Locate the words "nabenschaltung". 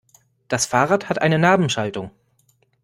1.37-2.09